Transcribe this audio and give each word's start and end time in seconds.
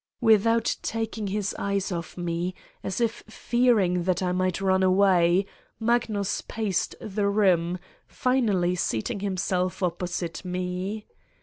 Without 0.21 0.77
taking 0.81 1.27
his 1.27 1.55
eyes 1.59 1.91
off 1.91 2.17
me, 2.17 2.55
as 2.83 2.99
if 2.99 3.23
fearing 3.29 4.01
that 4.05 4.23
I 4.23 4.31
might 4.31 4.59
run 4.59 4.81
away, 4.81 5.45
Magnus 5.79 6.41
paced 6.47 6.95
the 6.99 7.27
room, 7.29 7.77
finally 8.07 8.73
seating 8.73 9.19
himself 9.19 9.83
opposite 9.83 10.43
Me. 10.43 11.05